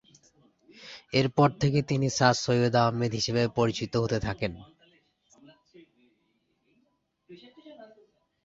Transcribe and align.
এর 1.13 1.27
পর 1.37 1.49
থেকে 1.61 1.79
তিনি 1.89 2.07
স্যার 2.09 2.35
সৈয়দ 2.43 2.75
আহমদ; 2.81 3.11
হিসাবে 3.17 3.43
পরিচিত 3.57 3.93
হতে 3.95 4.17
থাকেন। 4.19 4.51